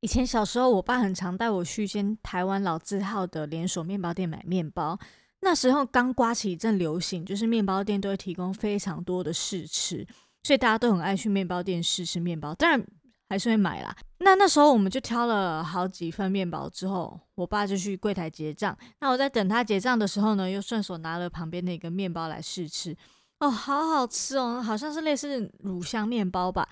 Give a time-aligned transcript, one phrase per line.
[0.00, 4.98] 以前小时候，我爸很常带我去一间台湾老字号的连锁面包店买面包。
[5.40, 10.06] 那时候刚刮起一阵流行，就是面包店都会提供非常多的试吃，
[10.42, 12.54] 所以大家都很爱去面包店试吃面包。
[12.54, 12.86] 当然
[13.28, 13.94] 还是会买啦。
[14.18, 18.76] 那那时候我们就挑了好几份面包之后，我爸就去柜台结账。
[19.00, 22.96] 那我在等他结账的时候呢，又顺手拿了旁边的一个面包来试吃。
[23.40, 26.68] 哦，好好吃哦，好像是类似乳香面包吧。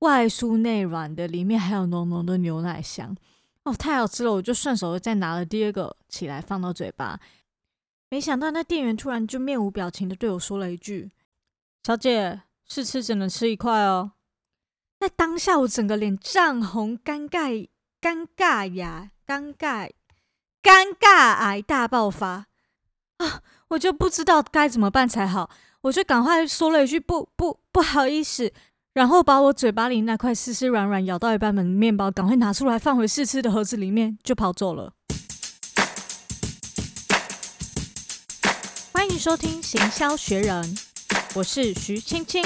[0.00, 3.16] 外酥内软的，里面还有浓浓的牛奶香，
[3.64, 4.32] 哦，太好吃了！
[4.32, 7.18] 我就顺手再拿了第二个起来放到嘴巴，
[8.08, 11.10] 没想到那店员突然就面无表情的对我说了一句
[11.82, 14.12] ：“小姐，试吃只能吃一块哦。”
[15.00, 17.68] 在当下我整个脸涨红，尴尬，
[18.00, 19.90] 尴尬呀，尴尬，
[20.62, 22.46] 尴尬癌大爆发
[23.18, 23.42] 啊！
[23.68, 25.50] 我就不知道该怎么办才好，
[25.82, 28.52] 我就赶快说了一句：“不不，不好意思。”
[28.98, 34.92] 然后把我嘴巴里那块湿湿软软、咬到一半的面包赶快拿出来，放回试吃的盒子里面，就跑走了。
[38.92, 40.64] 欢迎收听《行销学人》，
[41.36, 42.44] 我是徐青青。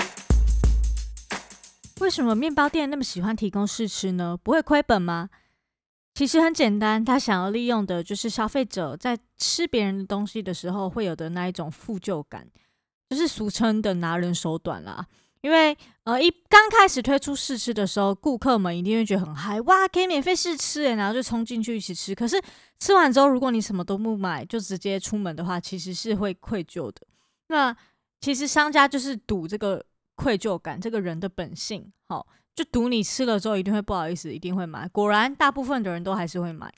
[2.01, 4.37] 为什么面包店那么喜欢提供试吃呢？
[4.37, 5.31] 不会亏本吗？
[6.13, 12.47] 其实很简单，他想要利用的就是消费者在吃别人的东西的时候会有的那一种负疚感，
[13.09, 15.07] 就是俗称的拿人手短啦。
[15.43, 22.15] 因为呃，一刚开始推出试吃的时候，顾客们一定会觉得很嗨，哇，可以免费试吃诶，然后就冲进去一起吃。
[22.15, 22.41] 可是
[22.79, 27.07] 吃完之后，如果你什么都不买，就直接出门的话，其实是会愧疚的。
[27.49, 27.77] 那
[28.21, 29.85] 其实商家就是赌这个
[30.15, 34.89] 愧疚感，这个人的本性，好，就赌你吃了之后一定会不好意思，一定会买。
[34.89, 36.73] 果然，大部分的人都还是会买。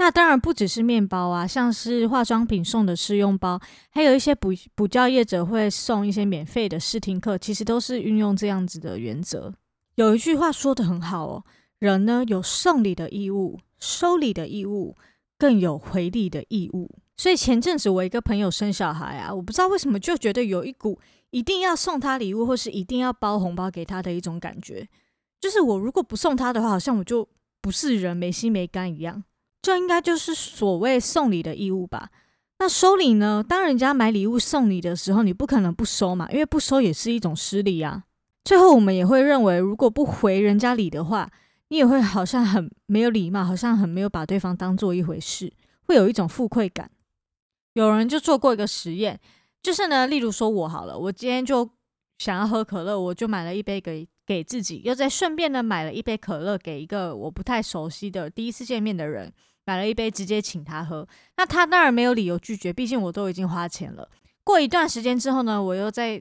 [0.00, 9.52] 那当然不只是面包啊，像是化妆品送的试用包，还有一些补补教业者会送一些免费的试听课，其实都是运用这样子的原则。
[9.96, 11.44] 有一句话说的很好哦，
[11.80, 14.96] 人呢有送礼的义务，收礼的义务，
[15.36, 16.90] 更有回礼的义务。
[17.18, 24.88] 所以前阵子我一个朋友生小孩啊，我不知道为什么就觉得有一股一定要送他礼物，或是一定要包红包给他的一种感觉，
[25.38, 27.28] 就是我如果不送他的话，好像我就
[27.60, 29.22] 不是人，没心没肝一样。
[29.62, 32.10] 这应该就是所谓送礼的义务吧？
[32.58, 33.44] 那收礼呢？
[33.46, 38.04] 当人家买礼物送礼的时候，你不可能不收嘛，因为不收也是一种失礼啊。
[38.44, 41.30] 最后我们也会认为，如果不回人家礼的话，
[41.68, 46.90] 你也会好像很没有礼貌，好像很没有把对方当做一回事，会有一种负愧感。
[47.74, 49.20] 有人就做过一个实验，
[49.62, 51.68] 就是呢，例如说我好了，我今天就
[52.18, 54.08] 想要喝可乐，我就买了一杯给。
[54.26, 59.32] 给自己，又再顺便呢买了一杯可乐，给一个我不太熟悉的第一次见面的人，
[59.70, 61.06] 买了一杯，直接请他喝。
[61.36, 64.10] 那他当然没有理由拒绝，毕竟我都已经花钱了。
[64.42, 66.20] 过一段时间之后呢，我又在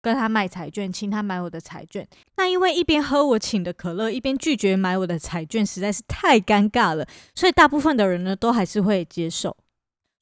[0.00, 2.08] 跟他卖彩券，请他买我的彩券。
[2.36, 9.50] 那因为一边喝我请的可乐，一边拒绝买我的彩券，实在是太尴尬了，所以大部分的人呢都还是会接受。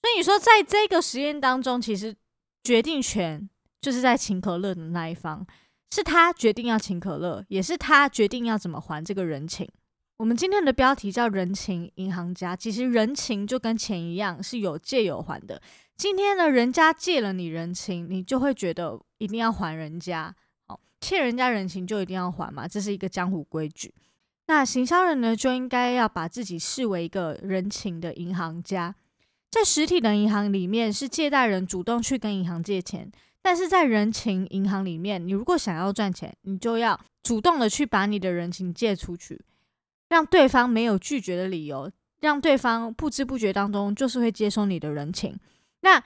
[0.03, 2.13] 所以你说，在这个实验当中，其实
[2.65, 3.49] 决定权
[3.81, 5.47] 就是在请可乐的那一方。
[5.93, 9.69] 是他决定要请可乐，也是他决定要怎么还这个人情。
[10.17, 15.61] 我们今天的标题叫“人情银行家”，其实人情就跟钱一样，是有借有还的。
[15.97, 20.33] 今天呢，人家借了你人情，你就会觉得一定要还人家。
[20.69, 23.93] 哦，欠人家人情就一定要还嘛，这是一个江湖规矩。
[24.47, 28.95] 那行销人呢，就应该要把自己视为一个人情的银行家。
[29.51, 33.11] 在实体的银行里面，是借贷人主动去跟银行借钱。
[33.43, 39.41] 但是在人情银行里面，你如果想要赚钱，你就要主动的去把你的人情借出去，
[40.15, 45.37] 让对方没有拒绝的理由，让对方不知不觉当中就是会接收你的人情。
[45.81, 46.01] 那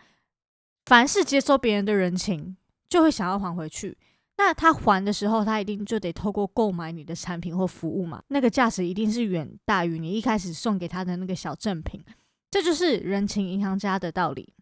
[0.86, 2.56] 凡是接收别人的人情，
[2.88, 3.98] 就会想要还回去。
[4.38, 12.02] 那他还的时候，他一定就得透过购买你的产品或服务嘛，那个价值一定是远大于你一开始送给他的那个小赠品。
[12.50, 14.54] 这就是人情银行家的道理。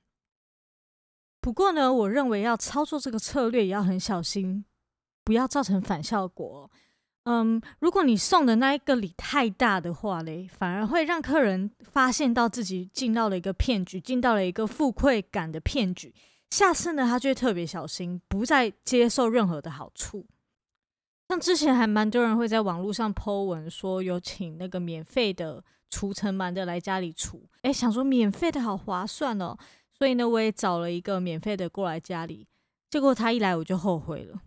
[1.41, 4.65] 不过呢，我认为要操作这个策略也要很小心，
[5.23, 6.69] 不要造成反效果。
[7.29, 16.15] 嗯，如果你送的那一个礼太大的话嘞，反而会让客人发现到自己进到了一个骗局，进到了一个负愧感的骗局。
[16.51, 20.25] 下次呢，他就会特别小心，不再接受任何的好处。
[21.29, 29.59] 像之前还蛮多人会在网络上 po 文说有请那个免费的除尘螨的来家里除，哎，想说免费的好划算哦。
[29.93, 32.47] 所以呢，我也找了一个免费的过来家里，
[32.89, 34.41] 结果他一来我就后悔了，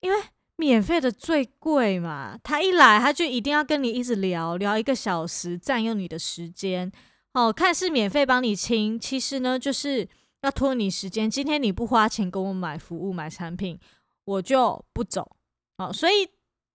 [0.00, 0.18] 因为
[0.60, 6.92] 免费的最贵嘛，他一来他就一定要跟你一直聊聊一个小时，占用你的时间。
[7.32, 10.06] 哦，看似免费帮你清，其实呢就是
[10.42, 11.30] 要拖你时间。
[11.30, 13.78] 今天你不花钱给我买服务买产品，
[14.24, 15.36] 我就不走。
[15.78, 16.28] 哦，所以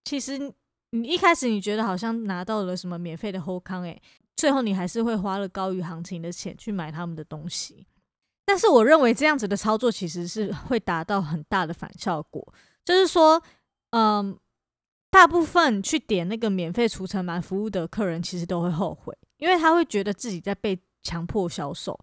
[0.03, 0.39] 其实
[0.89, 4.01] 你一开始你觉得好像拿到了什么免费的好康诶，
[4.35, 7.85] 最后你还是会花了高于行情的钱去买他们的东西。
[8.45, 12.53] 但是我认为这样子的操作其实是会达到很大的反效果，
[12.85, 13.41] 就是说，
[13.97, 14.37] 嗯，
[15.09, 21.97] 大部分去点那个免费除尘螨服务的客人其实都会后悔，因为他会觉得自己在被强迫销售，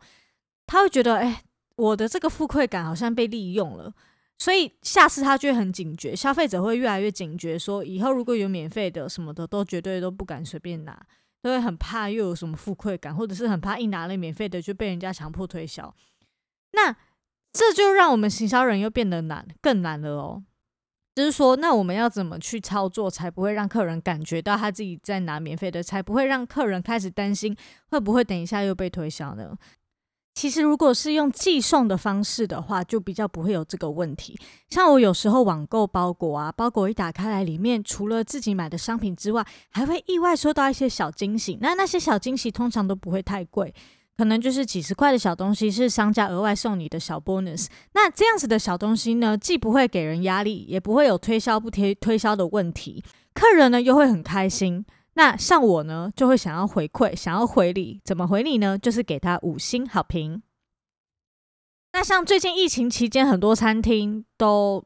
[0.67, 1.45] 他会觉得，哎，
[1.77, 3.93] 我的这个负愧感好像被利用了，
[4.39, 10.99] 所以下次他就会很警觉，消费者会越来越警觉，说以后如果有免费的什么的，都绝对都不敢随便拿，
[11.43, 15.95] 都会很怕又有什么负愧感，或者是很怕一拿了免费的就被人家强迫推销。
[16.73, 16.97] 那
[17.53, 20.43] 这就让我们行销人又变得难，更难了哦。
[21.15, 27.57] 就是说，那我们要怎么去操作，才不会让客人感觉到他自己在拿免费的，才不会让客人开始担心
[27.91, 29.57] 会不会等一下又被推销呢？
[30.35, 34.35] 其实，如果是用寄送的方式的话，就比较不会有这个问题。
[34.71, 41.59] 像我有时候网购包裹啊，包裹一打开来，里面除了自己买的商品之外，还会意外收到一些小惊喜。
[41.61, 43.75] 那那些小惊喜通常都不会太贵。
[44.17, 47.67] 可能就是几十块的小东西，是商家额外送你的小 bonus。
[47.95, 53.03] 那这样子的小东西呢，既不会给人压力，也不会有推销不推推销的问题，
[53.35, 54.85] 客人呢又会很开心。
[55.15, 58.79] 那像我呢，就会想要回馈，想要回礼，怎么回礼呢？
[58.79, 60.43] 就是给他五星好评。
[61.93, 64.83] 那像最近疫情期间，很多餐厅都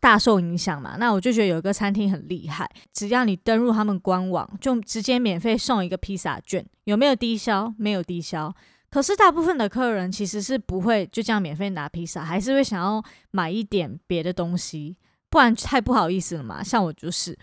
[0.00, 6.64] 大受影响嘛，那我就觉得有一个餐厅很厉害，只要你登入他们官网，就直接免费送一个披萨券。
[6.84, 7.74] 有没有低消？
[7.76, 8.54] 没有低消。
[8.90, 13.02] 可是大部分的客人其实是不会就这样免费拿披萨，还是会想要
[13.32, 14.96] 买一点别的东西，
[15.28, 16.62] 不然太不好意思了嘛。
[16.62, 17.36] 像我就是，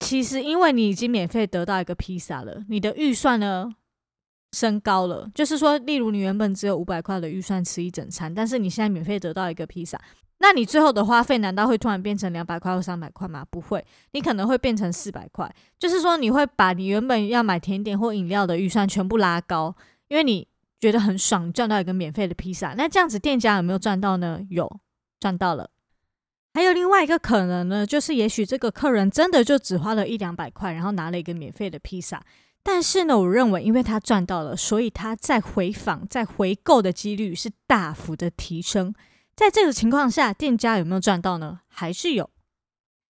[0.00, 3.70] 其实因为你已经免费得到一个披萨了，你的预算呢
[4.52, 10.00] 升高了，就是说，例如你原本只有五百块的预算吃一整餐，但是你现在免费得到一个披萨。
[10.40, 13.44] 那你最后的花费难道会突然变成两百块或三百块吗？
[13.50, 15.52] 不会，你可能会变成四百块。
[15.78, 19.74] 就是说，你会把你原本要买甜点或饮料的预算全部拉高，
[20.06, 20.46] 因为你
[20.78, 22.74] 觉得很爽，赚到一个免费的披萨。
[22.74, 24.40] 那这样子店家有没有赚到呢？
[24.48, 24.80] 有，
[25.18, 25.70] 赚到了。
[26.54, 32.22] 还有另外一个可能呢，就是也许这个客人真的就只花了一两百块，然后拿了一个免费的披萨。
[32.62, 38.94] 但是呢，我认为因为他赚到了，所以他再回访、再回购的几率是大幅的提升。
[39.38, 41.60] 在这种情况下，店家有没有赚到呢？
[41.68, 42.28] 还是有。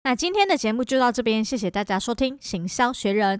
[0.03, 3.39] 那今天的节目就到这边，谢谢大家收听《行销学人》。